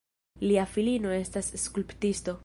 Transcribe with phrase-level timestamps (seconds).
[0.45, 2.39] Lia filino estas skulptisto.